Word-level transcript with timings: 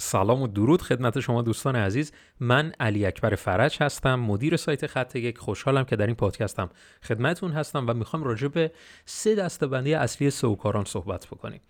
سلام 0.00 0.42
و 0.42 0.46
درود 0.46 0.82
خدمت 0.82 1.20
شما 1.20 1.42
دوستان 1.42 1.76
عزیز. 1.76 2.12
من 2.40 2.72
علی 2.80 3.06
اکبر 3.06 3.34
فرج 3.34 3.76
هستم 3.80 4.14
مدیر 4.14 4.56
سایت 4.56 4.86
خط 4.86 5.16
یک. 5.16 5.38
خوشحالم 5.38 5.84
که 5.84 5.96
در 5.96 6.06
این 6.06 6.16
پادکستم 6.16 6.70
خدمتون 7.02 7.52
هستم 7.52 7.86
و 7.88 7.94
می‌خوام 7.94 8.24
راجع 8.24 8.48
به 8.48 8.72
سه 9.04 9.34
دستبندی 9.34 9.94
اصلی 9.94 10.30
سوکاران 10.30 10.84
صحبت 10.84 11.26
بکنیم. 11.26 11.60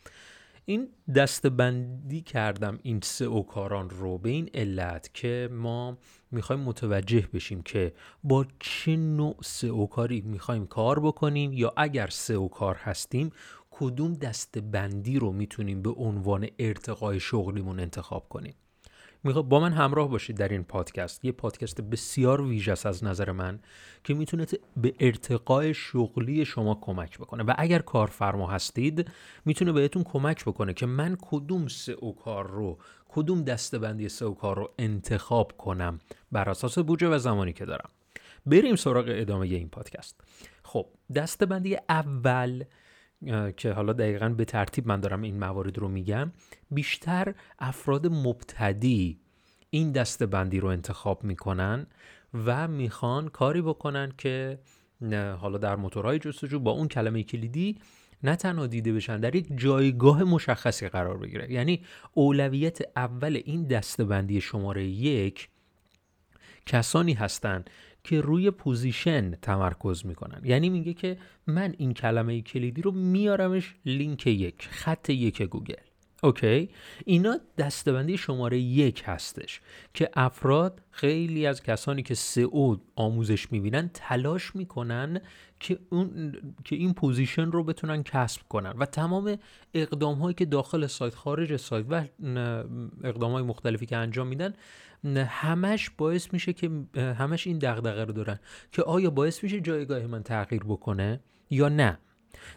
این 0.65 0.89
دستبندی 1.15 2.21
کردم 2.21 2.79
این 2.83 3.01
سه 3.03 3.25
اوکاران 3.25 3.91
رو 3.91 4.19
به 4.19 4.31
این 4.31 4.51
علت 4.55 5.11
که 5.15 5.49
ما 5.53 5.99
می‌خوایم 6.31 6.63
متوجه 6.63 7.29
بشیم 7.35 7.63
که 7.63 7.93
با 8.25 8.47
چه 8.61 8.97
نوع 8.97 9.37
سه 9.43 9.67
اوکاری 9.67 10.21
می‌خوایم 10.21 10.67
کار 10.67 11.01
بکنیم 11.01 11.53
یا 11.53 11.73
اگر 11.77 12.07
سه 12.07 12.35
اوکار 12.35 12.77
هستیم 12.77 13.31
کدوم 13.81 14.13
دستبندی 14.13 15.19
رو 15.19 15.33
می‌تونیم 15.33 15.83
به 15.83 15.91
عنوان 15.91 16.49
ارتقای 16.59 17.21
شغلیمون 17.21 17.81
انتخاب 17.81 18.29
کنیم؟ 18.29 18.55
با 19.25 19.61
من 19.61 19.73
همراه 19.73 20.09
باشید 20.09 20.37
در 20.37 20.49
این 20.49 20.65
پادکست. 20.65 21.25
یه 21.25 21.33
پادکست 21.33 21.81
بسیار 21.81 22.43
ویژه 22.43 22.73
از 22.85 23.05
نظر 23.05 23.33
من 23.33 23.59
که 24.05 24.15
می‌تونه 24.15 24.47
به 24.77 24.95
ارتقای 25.01 25.75
شغلی 25.75 26.45
شما 26.45 26.75
کمک 26.75 27.19
بکنه. 27.19 27.43
و 27.43 27.55
اگر 27.59 27.79
کارفرما 27.79 28.47
هستید 28.47 29.11
می‌تونه 29.45 29.73
بهتون 29.73 30.03
کمک 30.03 30.45
بکنه 30.45 30.75
که 30.75 30.87
من 30.87 31.17
کدوم 31.23 31.69
سه 31.69 31.93
او 31.93 32.17
کار 32.17 32.51
رو 32.51 32.79
کدوم 33.09 33.43
دستبندی 33.43 34.09
سه 34.09 34.25
او 34.25 34.35
کار 34.35 34.57
رو 34.57 34.75
انتخاب 34.79 35.53
کنم 35.59 35.99
بر 36.33 36.51
اساس 36.51 36.79
بودجه 36.79 37.09
و 37.09 37.19
زمانی 37.19 37.53
که 37.53 37.65
دارم. 37.65 37.91
بریم 38.47 38.77
سراغ 38.77 39.05
ادامه 39.09 39.47
این 39.47 39.69
پادکست. 39.69 40.21
خب 40.63 40.87
دستبندی 41.15 41.77
اول 41.89 42.65
که 43.57 43.73
حالا 43.73 43.93
دقیقا 43.93 44.29
به 44.29 44.45
ترتیب 44.45 44.87
من 44.87 45.01
دارم 45.01 45.23
این 45.23 45.39
موارد 45.39 45.79
رو 45.79 45.89
میگم 45.89 46.33
بیشتر 46.71 47.35
افراد 47.59 48.07
مبتدی 48.07 49.21
این 49.71 49.93
دسته 49.93 50.27
بندی 50.27 50.61
رو 50.61 50.69
انتخاب 50.69 51.25
می‌کنن 51.25 51.87
و 52.47 52.69
می‌خوان 52.69 53.29
کاری 53.29 53.63
بکنن 53.63 54.13
که 54.19 54.59
حالا 55.41 55.59
در 55.59 55.77
موتورهای 55.77 56.19
جستجو 56.19 56.59
با 56.59 56.71
اون 56.71 56.89
کلمه 56.89 57.23
کلیدی 57.23 57.79
نه 58.23 58.37
تنها 58.37 58.67
دیده 58.67 58.93
بشن 58.93 59.21
در 59.21 59.35
یک 59.35 59.47
جایگاه 59.57 60.25
مشخصی 60.25 60.89
قرار 60.89 61.19
بگیره. 61.19 61.53
یعنی 61.53 61.85
اولویت 62.15 62.79
اول 62.97 63.41
این 63.45 63.67
دستبندی 63.67 64.41
شماره 64.41 64.85
یک 64.85 65.49
کسانی 66.67 67.13
هستند 67.13 67.71
که 68.05 68.21
روی 68.21 68.51
position 68.51 69.31
تمرکز 69.31 70.07
می‌کنن. 70.07 70.41
یعنی 70.45 70.69
میگه 70.69 70.95
که 70.95 71.19
من 71.47 71.75
این 71.79 71.95
کلمه 71.95 72.41
کلیدی 72.41 72.83
رو 72.83 72.91
میارمش 72.91 73.75
rank 73.87 74.27
یک 74.27 74.69
خط 74.71 75.11
یک 75.11 75.43
گوگل. 75.43 75.90
okay. 76.23 76.69
اینا 77.05 77.39
دسته 77.59 77.89
بندی 77.89 78.19
شماره 78.19 78.59
یک 78.59 79.03
هستش 79.07 79.61
که 79.95 80.11
افراد 80.15 80.83
خیلی 80.91 81.47
از 81.47 81.63
کسانی 81.63 82.03
که 82.03 82.15
سئو 82.15 82.77
آموزش 82.97 83.53
می‌بینن 83.53 83.91
تلاش 83.95 84.57
می‌کنن 84.57 85.21
که 85.61 85.79
اون 85.91 86.33
که 86.65 86.77
این 86.77 86.95
position 86.95 87.51
رو 87.51 87.65
بتونن 87.65 88.03
کسب 88.03 88.43
کنن. 88.49 88.71
و 88.71 88.87
تمام 88.87 89.39
اقدام 89.75 90.19
هایی 90.19 90.35
که 90.35 90.45
داخل 90.45 90.87
سایت 90.87 91.15
خارج 91.15 91.57
سایت 91.57 91.87
و 91.91 92.05
اقدام 93.05 93.33
های 93.33 93.43
مختلفی 93.43 93.87
که 93.87 93.97
انجام 93.97 94.27
میدن 94.27 94.55
همش 95.17 95.91
باعث 95.91 96.33
میشه 96.33 96.53
که 96.53 96.71
همش 96.97 97.47
این 97.47 97.59
دغدغه 97.59 98.05
رو 98.05 98.13
دارن 98.13 98.39
که 98.73 98.83
آیا 98.83 99.11
باعث 99.11 99.43
میشه 99.43 99.61
جایگاه 99.61 100.07
من 100.07 100.23
تغییر 100.23 100.65
بکنه 100.65 101.21
یا 101.51 101.69
نه. 101.69 101.99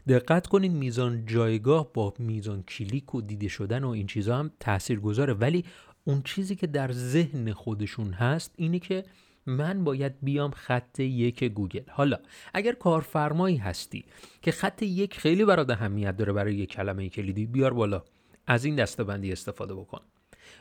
دقت 0.08 0.48
کنید 0.48 0.72
میزان 0.72 1.26
جایگاه 1.26 1.94
با 1.94 2.14
میزان 2.20 2.64
کلیک 2.64 3.16
و 3.16 3.22
دیده 3.22 3.48
شدن 3.48 3.84
و 3.84 3.90
این 3.90 4.08
چیزا 4.08 4.38
هم 4.38 4.52
تأثیر 4.60 5.00
گذاره 5.00 5.34
ولی 5.34 5.66
اون 6.04 6.22
چیزی 6.22 6.56
که 6.56 6.68
در 6.68 6.92
ذهن 6.92 7.54
خودشون 7.54 8.14
هست 8.14 8.54
اینه 8.58 8.80
که 8.80 9.04
من 9.46 9.84
باید 9.84 10.14
بیام 10.22 10.52
خط 10.52 11.00
یک 11.00 11.44
گوگل. 11.44 11.84
حالا 11.90 12.18
اگر 12.54 12.74
کارفرمایی 12.74 13.58
هستی 13.58 14.06
که 14.42 14.52
خط 14.52 14.82
یک 14.84 15.20
خیلی 15.20 15.46
برات 15.46 15.70
اهمیت 15.70 16.18
داره 16.18 16.34
برای 16.34 16.56
یک 16.56 16.70
کلمه 16.70 17.10
کلیدی 17.10 17.46
بیار 17.46 17.74
بالا. 17.74 18.04
از 18.48 18.66
این 18.66 18.76
دستبندی 18.76 19.32
استفاده 19.32 19.74
بکن. 19.74 20.02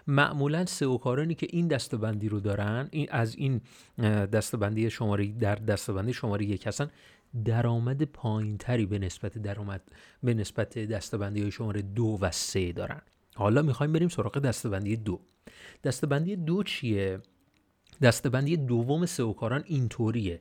معمولا 0.07 0.67
سئوکارانی 0.67 1.35
که 1.35 1.47
این 1.51 1.69
دستبندی 1.69 2.29
رو 2.29 2.41
دارن 2.41 2.89
این 2.91 3.07
از 3.11 3.37
این 3.37 3.61
دستبندی 4.33 4.91
شماره 4.91 5.27
در 5.27 5.55
دستبندی 5.55 6.13
شماره 6.13 6.45
یک 6.45 6.67
هستن 6.67 6.91
درآمد 7.45 8.03
پایینتری 8.03 8.87
به 8.87 8.99
نسبت 8.99 9.39
درآمد 9.39 9.83
به 10.23 10.35
نسبت 10.35 10.79
دستبندی 10.79 11.43
های 11.43 11.51
شماره 11.51 11.83
دو 11.83 12.19
و 12.21 12.31
سه 12.31 12.73
دارن. 12.73 13.03
حالا 13.35 13.63
می‌خوایم 13.63 13.93
بریم 13.93 14.09
سراغ 14.09 14.39
دستبندی 14.39 14.97
دو. 14.97 15.21
دستبندی 15.85 16.37
دو 16.37 16.63
چیه؟ 16.63 17.21
دستبندی 18.03 18.57
دوم 18.57 19.07
سئوکاران 19.07 19.63
اینطوریه 19.67 20.41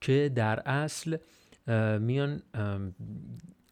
که 0.00 0.32
در 0.34 0.60
اصل 0.68 1.16
میان 2.00 2.42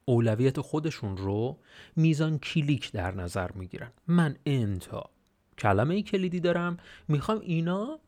اولویت 0.04 0.60
خودشون 0.60 1.16
رو 1.16 1.58
میزان 1.96 2.38
کلیک 2.38 2.92
در 2.92 3.14
نظر 3.14 3.52
می‌گیرن. 3.52 3.90
من 4.06 4.36
n 4.46 4.78
تا 4.78 5.10
کلمه 5.58 6.02
کلیدی 6.02 6.40
دارم. 6.40 6.76
می‌خوام 7.08 7.40
اینا 7.40 8.00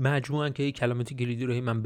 مجموعا 0.00 0.48
که 0.48 0.72
کلمات 0.72 1.14
کلیدی 1.14 1.46
رو 1.46 1.54
من 1.62 1.82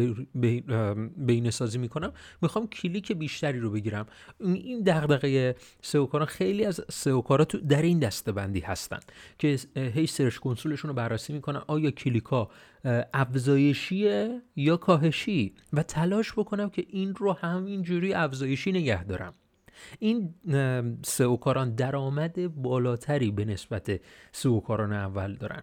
بهینه 1.17 1.51
سازی 1.51 1.79
می‌کنم 1.79 2.13
می‌خوام 2.43 2.67
کلیک 2.67 3.13
بیشتری 3.13 3.61
رو 3.61 3.71
بگیرم. 3.71 4.07
این 4.41 4.83
دغدغه 4.83 5.57
سئوکارا 5.83 6.27
خیلی 6.27 6.65
از 6.65 6.81
سئوکارا 6.91 7.45
تو 7.45 7.59
در 7.59 7.83
این 7.83 7.99
دسته 7.99 8.33
بندی 8.33 8.61
هستن 8.61 8.99
که 9.39 9.59
هی 9.77 10.07
Search 10.07 10.37
Console 10.37 10.70
شون 10.70 10.89
رو 10.89 10.95
بررسی 10.95 11.33
می‌کنن. 11.33 11.63
آیا 11.67 11.91
کلیکا 11.91 12.51
افزایشیه 13.15 14.43
یا 14.57 14.77
کاهشی؟ 14.77 15.55
و 15.73 15.83
تلاش 15.83 16.33
بکنم 16.33 16.71
که 16.71 16.85
این 16.89 17.15
رو 17.15 17.33
همینجوری 17.33 18.15
افزایشی 18.15 18.73
نگه 18.73 19.05
دارم. 19.05 19.33
این 19.99 20.35
سئوکاران 21.05 21.75
درآمد 21.75 22.63
بالاتری 22.63 23.31
به 23.31 23.45
نسبت 23.45 24.01
سئوکاران 24.33 24.93
اول 24.93 25.35
دارن. 25.35 25.63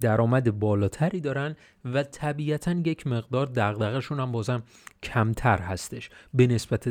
درآمد 0.00 0.58
بالاتری 0.58 1.20
دارن 1.20 1.56
و 1.84 2.02
طبیعتا 2.02 2.72
یک 2.72 3.06
مقدار 3.06 3.46
دغدغه‌شون 3.46 4.20
هم 4.20 4.32
بازم 4.32 4.62
کمتر 5.02 5.58
هستش 5.58 6.10
به 6.34 6.46
نسبت 6.46 6.88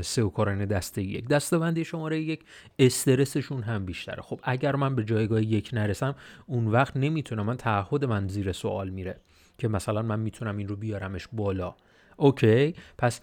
سئوکاران 0.00 0.64
دسته 0.64 1.02
یک. 1.02 1.28
دستبندی 1.28 1.84
شماره 1.84 2.20
یک 2.20 2.44
استرسشون 2.78 3.62
هم 3.62 3.84
بیشتره. 3.84 4.22
خب 4.22 4.40
اگر 4.42 4.76
من 4.76 4.94
به 4.94 5.04
جایگاه 5.04 5.42
یک 5.42 5.70
نرسم 5.72 6.14
اون 6.46 6.66
وقت 6.66 6.96
نمی‌تونم. 6.96 7.46
من 7.46 7.56
تعهد 7.56 8.04
من 8.04 8.28
زیر 8.28 8.52
سوال 8.52 8.88
میره 8.88 9.20
که 9.58 9.68
مثلا 9.68 10.02
من 10.02 10.20
می‌تونم 10.20 10.56
این 10.56 10.68
رو 10.68 10.76
بیارمش 10.76 11.28
بالا. 11.32 11.74
okay 12.16 12.74
پس 12.98 13.20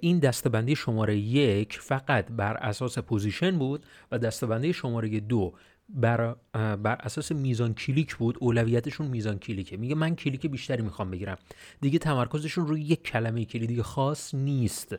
این 0.00 0.18
دسته 0.18 0.47
بندی 0.47 0.76
شماره 0.76 1.16
یک 1.16 1.78
فقط 1.78 2.26
بر 2.32 2.56
اساس 2.56 2.98
position 2.98 3.58
بود 3.58 3.86
و 4.12 4.18
دسته 4.18 4.45
بندی 4.45 4.72
شماره 4.72 5.20
دو 5.20 5.54
بر, 5.88 6.34
بر 6.52 6.96
اساس 7.00 7.32
میزان 7.32 7.74
کلیک 7.74 8.16
بود 8.16 8.36
اولویتشون 8.40 9.06
میزان 9.06 9.38
کلیکه. 9.38 9.76
میگه 9.76 9.94
من 9.94 10.16
کلیک 10.16 10.46
بیشتری 10.46 10.82
می‌خوام 10.82 11.10
بگیرم. 11.10 11.38
دیگه 11.80 11.98
تمرکزشون 11.98 12.66
روی 12.66 12.82
یک 12.82 13.02
کلمه 13.02 13.44
کلیدی 13.44 13.82
خاص 13.82 14.34
نیست. 14.34 14.96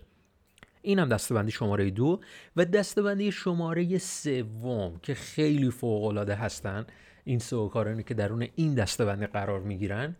این 0.81 0.99
هم 0.99 1.09
دسته 1.09 1.30
بندی 1.30 1.51
شماره 1.51 1.89
دو 1.89 2.19
و 2.55 2.65
دستبندی 2.65 3.31
شماره 3.31 3.97
سوم 3.97 4.99
که 5.03 5.13
خیلی 5.13 5.71
فوق 5.71 6.03
العاده 6.03 6.35
هستن. 6.35 6.85
این 7.23 7.39
سوکارانی 7.39 8.03
که 8.03 8.13
درون 8.13 8.47
این 8.55 8.75
دستبندی 8.75 9.25
قرار 9.25 9.59
می‌گیرن. 9.59 10.15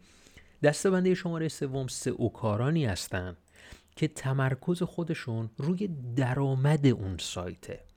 دستبندی 0.63 1.15
شماره 1.15 1.47
سوم 1.47 1.87
سئوکارانی 1.87 2.85
هستن 2.85 3.37
که 3.95 4.07
تمرکز 4.07 4.83
خودشون 4.83 5.49
روی 5.57 5.89
درآمد 6.15 6.87
اون 6.87 7.17
سایته. 7.19 7.88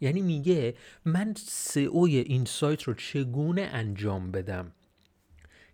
یعنی 0.00 0.20
میگه 0.20 0.74
من 1.04 1.34
سئوی 1.36 2.16
این 2.16 2.44
سایت 2.44 2.82
رو 2.82 2.94
چگونه 2.94 3.62
انجام 3.62 4.30
بدم 4.30 4.72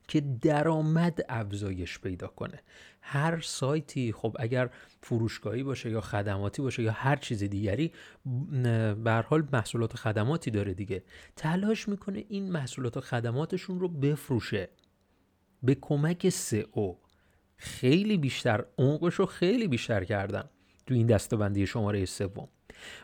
که 0.08 0.20
درآمد 0.20 1.18
افزایش 1.28 1.98
پیدا 1.98 2.26
کنه؟ 2.26 2.60
هر 3.00 3.40
سایتی 3.40 4.12
خب 4.12 4.36
اگر 4.38 4.70
فروشگاهی 5.02 5.62
باشه 5.62 5.90
یا 5.90 6.00
خدماتی 6.00 6.62
باشه 6.62 6.82
یا 6.82 6.92
هر 6.92 7.16
چیز 7.16 7.42
دیگری 7.42 7.92
به 9.04 9.24
حال 9.28 9.48
محصولات 9.52 9.96
خدماتی 9.96 10.50
داره 10.50 10.74
دیگه. 10.74 11.02
تلاش 11.36 11.88
می‌کنه 11.88 12.24
این 12.28 12.52
محصولات 12.52 12.96
و 12.96 13.00
خدماتشون 13.00 13.80
رو 13.80 13.88
بفروشه. 13.88 14.68
به 15.62 15.74
کمک 15.74 16.28
سئو. 16.28 16.94
خیلی 17.56 18.16
بیشتر 18.16 18.64
عمقش 18.78 19.14
رو 19.14 19.26
خیلی 19.26 19.68
بیشتر 19.68 20.04
کردن 20.04 20.50
تو 20.86 20.94
این 20.94 21.06
دستبندی 21.06 21.66
شماره 21.66 22.04
سوم. 22.04 22.48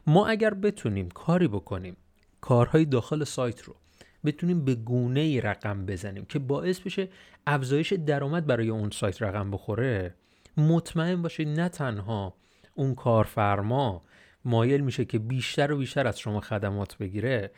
ما 0.06 0.26
اگر 0.26 0.54
بتونیم 0.54 1.08
کاری 1.08 1.48
بکنیم 1.48 1.96
کارهای 2.40 2.84
داخل 2.84 3.24
سایت 3.24 3.62
رو 3.62 3.76
بتونیم 4.24 4.64
به 4.64 4.74
گونه 4.74 5.20
ای 5.20 5.40
رقم 5.40 5.86
بزنیم 5.86 6.24
که 6.24 6.38
باعث 6.38 6.80
بشه 6.80 7.08
افزایش 7.46 7.92
درآمد 7.92 8.46
برای 8.46 8.68
اون 8.68 8.90
سایت 8.90 9.22
رقم 9.22 9.50
بخوره 9.50 10.14
مطمئن 10.56 11.22
باشید 11.22 11.48
نه 11.48 11.68
تنها 11.68 12.34
اون 12.74 12.94
کارفرما 12.94 14.02
مایل 14.44 14.80
میشه 14.80 15.04
که 15.04 15.18
بیشتر 15.18 15.72
و 15.72 15.78
بیشتر 15.78 16.06
از 16.06 16.18
شما 16.18 16.40
خدمات 16.40 16.98
بگیره 16.98 17.50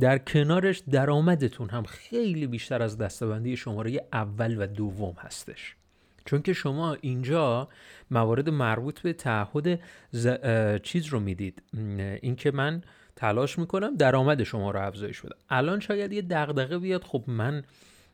در 0.00 0.18
کنارش 0.18 0.82
درآمدتون 0.90 1.70
هم 1.70 1.82
خیلی 1.82 2.46
بیشتر 2.46 2.82
از 2.82 2.98
دستبندی 2.98 3.56
شماره 3.56 4.06
اول 4.12 4.62
و 4.62 4.66
دوم 4.66 5.14
هستش. 5.18 5.76
چون 6.24 6.42
که 6.42 6.52
شما 6.52 6.96
اینجا 7.00 7.68
موارد 8.10 8.48
مربوط 8.48 9.00
به 9.00 9.12
تعهد 9.12 9.80
چیز 10.82 11.06
رو 11.06 11.20
می‌دید. 11.20 11.62
اینکه 12.22 12.50
من 12.50 12.82
تلاش 13.16 13.58
می‌کنم 13.58 13.96
درآمد 13.96 14.42
شما 14.42 14.70
رو 14.70 14.80
افزایش 14.80 15.20
بدم. 15.20 15.36
الان 15.50 15.80
شاید 15.80 16.12
یه 16.12 16.22
دغدغه 16.22 16.78
بیاد 16.78 17.04
خب 17.04 17.24
من 17.26 17.62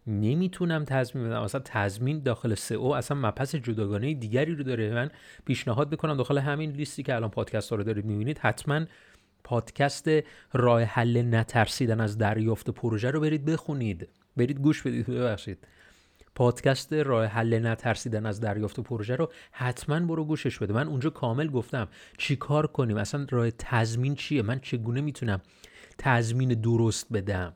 نمی‌تونم 0.07 0.85
تضمین 0.85 1.25
بدم. 1.25 1.41
اصلا 1.41 1.61
تضمین 1.65 2.23
داخل 2.23 2.55
او 2.77 2.97
اصلا 2.97 3.17
مپس 3.17 3.55
جداگانه 3.55 4.15
دیگری 4.15 4.55
رو 4.55 4.62
داره. 4.65 4.95
من 4.95 5.11
پیشنهاد 5.45 5.91
می‌کنم 5.91 6.17
داخل 6.17 6.39
همین 6.39 6.71
لیستی 6.71 7.03
که 7.03 7.15
الان 7.15 7.31
پادکست 7.31 7.71
ها 7.71 7.77
رو 7.77 7.83
دارید 7.83 8.05
می‌بینید 8.05 8.39
حتما 8.39 8.85
پادکست 9.45 10.11
راه 10.53 10.83
حل 10.83 11.35
نترسیدن 11.35 12.01
از 12.01 12.19
دریافت 12.19 12.71
پروژه 12.71 13.11
رو 13.11 13.21
برید 13.21 13.45
بخونید. 13.45 14.09
برید 14.37 14.61
گوش 14.61 14.83
بدید 14.83 15.07
ببخشید. 15.07 15.59
پادکست 16.41 16.93
راه 16.93 17.27
حل 17.27 17.67
نترسیدن 17.67 18.27
از 18.27 18.41
دریافت 18.41 18.81
پروژه 18.81 19.17
رو 19.17 19.31
حتما 19.53 20.01
برو 20.01 20.25
گوشش 20.25 20.59
بده. 20.59 20.73
من 20.73 20.89
اونجا 20.89 21.11
کامل 21.11 21.49
گفتم 21.49 21.89
چی 22.19 22.37
کار 22.37 22.67
کنیم؟ 22.67 22.97
اصلا 22.97 23.27
راه 23.31 23.51
تضمین 23.51 24.15
چیه؟ 24.15 24.43
من 24.43 24.61
چگونه 24.61 25.01
می‌تونم 25.01 25.41
تضمین 25.99 26.49
درست 26.49 27.13
بدم؟ 27.13 27.53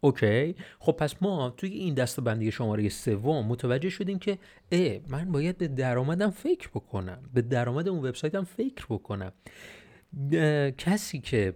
okay. 0.00 0.54
خب 0.78 0.92
پس 0.92 1.14
ما 1.20 1.50
توی 1.56 1.70
این 1.70 1.94
دسته 1.94 2.23
بندی 2.23 2.52
شماره 2.52 2.88
سوم 2.88 3.46
متوجه 3.46 3.88
شدیم 3.88 4.18
که 4.18 4.38
اه 4.72 4.98
من 5.08 5.32
باید 5.32 5.58
به 5.58 5.68
درآمدم 5.68 6.30
فکر 6.30 6.68
بکنم. 6.68 7.18
به 7.34 7.42
درآمد 7.42 7.88
اون 7.88 7.98
وبسایتم 8.04 8.44
فکر 8.44 8.86
بکنم. 8.90 9.32
کسی 10.78 11.20
که 11.20 11.54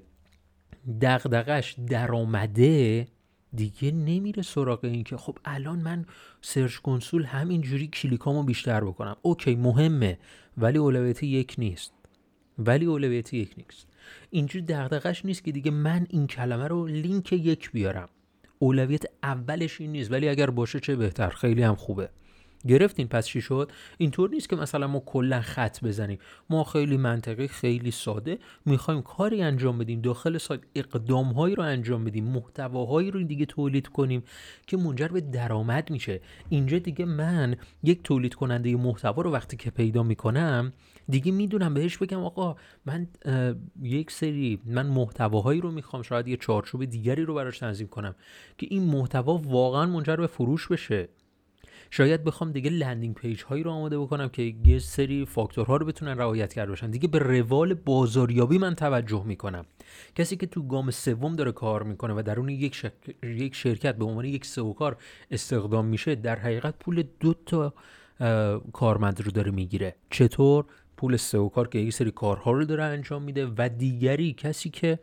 دغدغش 1.01 1.77
درآمده 1.89 3.07
دیگه 3.55 3.91
نمیره 3.91 4.43
سراغ 4.43 4.85
این 4.85 5.05
که 5.05 5.17
خب 5.17 5.39
الان 5.45 5.79
من 5.79 6.05
Search 6.41 6.77
Console 6.77 7.25
همینجوری 7.25 7.87
کلیکامو 7.87 8.43
بیشتر 8.43 8.85
بکنم. 8.85 9.17
okay 9.23 9.55
مهمه 9.57 10.19
ولی 10.59 10.79
اولویت 10.79 11.23
یک 11.23 11.55
نیست. 11.59 11.93
ولی 12.59 12.85
اولویت 12.85 13.35
یک 13.35 13.55
نیست. 13.57 13.87
اینجوری 14.31 14.65
دغدغش 14.65 15.25
نیست 15.25 15.45
که 15.45 15.53
دیگه 15.53 15.71
من 15.71 16.07
این 16.11 16.27
کلمه 16.27 16.69
رو 16.69 16.87
لینک 16.87 17.33
یک 17.33 17.73
بیارم. 17.73 18.09
اولویت 18.59 19.05
اولش 19.23 19.81
این 19.81 19.93
نیست 19.93 20.13
ولی 20.13 20.29
اگر 20.29 20.51
باشه 20.51 20.81
چه 20.81 20.97
بهتر؟ 20.97 21.29
خیلی 21.29 21.63
هم 21.63 21.75
خوبه. 21.75 22.09
گرفتین 22.69 23.09
پس 23.09 23.27
چی 23.27 23.41
شد؟ 23.41 23.73
اینطور 23.99 24.31
نیست 24.31 24.49
که 24.49 24.57
مثلا 24.57 24.87
ما 24.87 25.03
کلا 25.07 25.41
خط 25.41 25.85
بزنیم. 25.85 26.19
ما 26.51 26.65
خیلی 26.65 26.97
منطقی 26.97 27.49
خیلی 27.49 27.91
ساده 27.91 28.39
می‌خوایم 28.67 29.03
کاری 29.03 29.43
انجام 29.43 29.79
بدیم. 29.79 30.01
داخل 30.01 30.39
سایت 30.39 30.61
اقدامهایی 30.75 31.55
رو 31.55 31.63
انجام 31.63 32.05
بدیم 32.05 32.25
محتواهایی 32.25 33.11
رو 33.11 33.23
دیگه 33.23 33.47
تولید 33.47 33.89
کنیم 33.89 34.23
که 34.67 34.77
منجر 34.77 35.09
به 35.09 35.21
درآمد 35.21 35.91
میشه. 35.91 36.21
اینجا 36.49 36.79
دیگه 36.79 37.05
من 37.05 37.57
یک 37.83 38.03
تولید 38.03 38.35
کننده 38.35 38.77
محتوا 38.77 39.23
رو 39.23 39.31
وقتی 39.31 39.57
که 39.57 39.71
پیدا 39.71 40.03
می‌کنم 40.03 40.73
دیگه 41.09 41.33
می‌دونم 41.33 41.75
بهش 41.75 41.99
بگم 41.99 42.25
آقا 42.25 42.57
من 42.87 43.07
یک 43.83 44.11
سری 44.11 44.61
من 44.65 44.87
محتواهایی 44.87 45.61
رو 45.61 45.71
می‌خوام 45.71 46.03
شاید 46.03 46.29
یه 46.29 46.37
چارچوب 46.37 46.85
دیگری 46.85 47.25
رو 47.25 47.35
براش 47.35 47.59
تنظیم 47.59 47.87
کنم 47.87 48.15
که 48.59 48.67
این 48.71 48.83
محتوا 48.83 49.37
واقعا 49.37 49.87
منجر 49.87 50.17
به 50.17 50.27
فروش 50.27 50.69
بشه. 50.69 51.09
شاید 51.95 52.25
بخوام 52.25 52.53
دیگه 52.53 52.71
landing 52.71 53.15
page 53.15 53.43
هایی 53.43 53.63
رو 53.63 53.71
آماده 53.71 53.99
بکنم 53.99 54.29
که 54.29 54.55
یه 54.65 54.79
سری 54.79 55.27
فاکتورها 55.27 55.77
رو 55.77 55.87
بتونن 55.87 56.19
رعایت 56.19 56.55
کرده 56.55 56.71
باشن. 56.71 56.91
دیگه 56.91 57.09
به 57.09 57.19
روال 57.19 57.75
بازاریابی 57.75 58.59
من 58.59 58.75
توجه 58.75 59.25
می‌کنم. 59.25 59.65
کسی 60.15 60.37
که 60.37 60.47
تو 60.47 60.63
گام 60.63 60.91
سوم 60.91 61.37
داره 61.37 61.53
کار 61.53 61.83
می‌کنه 61.83 62.15
و 62.15 62.23
درون 62.23 62.49
یک, 62.49 62.91
یک 63.23 63.55
شرکت 63.55 63.97
به 63.97 64.05
عنوان 64.05 64.25
یک 64.25 64.47
سئو 64.47 64.75
استخدام 65.31 65.87
میشه 65.87 66.15
در 66.15 66.39
حقیقت 66.39 66.79
پول 66.79 67.05
دو 67.21 67.35
تا 67.47 67.75
کارمند 68.73 69.21
رو 69.21 69.31
داره 69.31 69.51
می‌گیره. 69.51 69.95
چطور؟ 70.11 70.65
پول 70.97 71.17
سئو 71.17 71.49
کار 71.49 71.69
که 71.69 71.79
یک 71.79 71.93
سری 71.93 72.11
کارها 72.11 72.53
رو 72.53 72.65
داره 72.65 72.83
انجام 72.83 73.23
میده 73.23 73.47
و 73.59 73.69
دیگری 73.79 74.33
کسی 74.33 74.71
که 74.71 74.99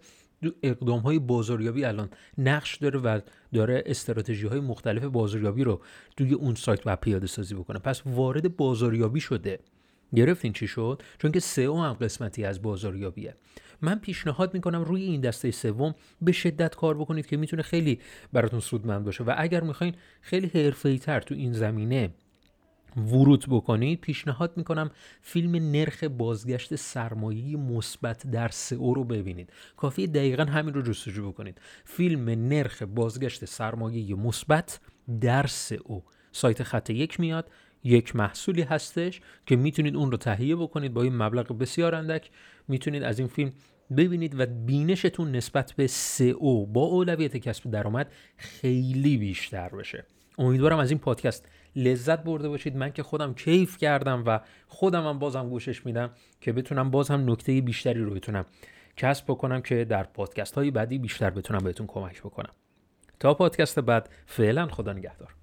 اقدام 0.64 1.00
های 1.00 1.20
بازاریابی 1.20 1.86
الان 1.86 2.10
نقش 2.38 2.76
داره 2.76 3.00
و 3.00 3.20
داره 3.54 3.84
استراتژی 3.86 4.48
های 4.48 4.60
مختلف 4.60 5.04
بازاریابی 5.04 5.64
رو 5.64 5.82
توی 6.18 6.34
اون 6.34 6.56
سایت 6.56 6.82
و 6.86 6.96
پیاده 6.96 7.28
سازی 7.28 7.56
بکنه. 7.56 7.80
پس 7.80 8.02
وارد 8.06 8.58
بازاریابی 8.58 9.20
شده. 9.20 9.60
گرفتین 10.16 10.54
چی 10.54 10.68
شد؟ 10.68 11.02
چون 11.18 11.32
که 11.32 11.40
سئو 11.40 11.82
هم 11.82 11.94
قسمتی 11.94 12.46
از 12.46 12.62
بازاریابیه. 12.62 13.36
من 13.82 14.00
پیشنهاد 14.00 14.54
می‌کنم 14.54 14.84
روی 14.84 15.04
این 15.04 15.22
دسته 15.22 15.52
سوم 15.52 15.96
به 16.22 16.32
شدت 16.32 16.76
کار 16.76 16.98
بکنید 16.98 17.26
که 17.26 17.38
می‌تونه 17.38 17.62
خیلی 17.62 18.00
براتون 18.34 18.60
سودمند 18.60 19.06
باشه. 19.06 19.24
و 19.24 19.34
اگر 19.38 19.62
می‌خواین 19.62 19.96
خیلی 20.22 20.48
حرفه‌ای 20.48 21.00
تر 21.00 21.20
تو 21.20 21.36
این 21.36 21.54
زمینه 21.54 22.10
ورود 22.98 23.46
بکنید 23.50 24.02
پیشنهاد 24.02 24.58
می‌کنم 24.58 24.92
فیلم 25.22 25.72
نرخ 25.72 26.04
بازگشت 26.04 26.76
سرمایه 26.76 27.58
مثبت 27.58 28.28
در 28.28 28.48
سئو 28.48 28.94
رو 28.94 29.04
ببینید. 29.04 29.54
کافی 29.78 30.08
دقیقا 30.08 30.44
همین 30.44 30.74
رو 30.74 30.82
جستجو 30.82 31.32
بکنید. 31.32 31.62
فیلم 31.86 32.30
نرخ 32.30 32.84
بازگشت 32.84 33.46
سرمایه 33.46 34.16
مثبت 34.16 34.80
در 35.22 35.48
سئو. 35.48 36.02
سایت 36.32 36.64
خط 36.64 36.90
یک 36.90 37.20
میاد. 37.20 37.52
یک 37.84 38.16
محصولی 38.16 38.62
هستش 38.62 39.22
که 39.46 39.56
می‌تونید 39.56 39.96
اون 39.96 40.12
رو 40.12 40.18
تهیه 40.18 40.56
بکنید 40.56 40.94
با 40.94 41.02
این 41.02 41.16
مبلغ 41.16 41.58
بسیار 41.58 41.96
اندک. 41.96 42.32
می‌تونید 42.68 43.04
از 43.04 43.20
این 43.20 43.28
فیلم 43.28 43.52
ببینید 43.98 44.40
و 44.40 44.46
بینشتون 44.46 45.36
نسبت 45.36 45.74
به 45.74 45.88
سئو 45.88 46.66
با 46.66 46.82
اولویت 46.82 47.38
کسب 47.38 47.72
درآمد 47.72 48.12
خیلی 48.38 49.18
بیشتر 49.18 49.70
بشه. 49.70 50.06
امیدوارم 50.40 50.80
از 50.80 50.90
این 50.92 51.00
پادکست 51.00 51.46
لذت 51.76 52.24
برده 52.24 52.50
باشید. 52.50 52.78
من 52.78 52.92
که 52.92 53.04
خودم 53.04 53.34
کیف 53.34 53.78
کردم 53.78 54.24
و 54.28 54.40
خودم 54.68 55.08
هم 55.08 55.20
بازم 55.20 55.50
گوشش 55.50 55.86
میدم 55.86 56.10
که 56.42 56.54
بتونم 56.54 56.92
باز 56.92 57.12
هم 57.12 57.32
نکته 57.32 57.62
بیشتری 57.62 58.02
رو 58.04 58.12
بتونم 58.12 58.46
کسب 58.98 59.26
بکنم 59.26 59.62
که 59.62 59.86
در 59.86 60.04
پادکست 60.04 60.56
های 60.56 60.72
بعدی 60.72 60.98
بیشتر 60.98 61.30
بتونم 61.30 61.64
بهتون 61.64 61.88
کمک 61.88 62.22
بکنم. 62.22 62.52
تا 63.20 63.34
پادکست 63.34 63.80
بعد 63.80 64.10
فعلا 64.26 64.68
خدا 64.68 64.94
نگهدار. 64.94 65.39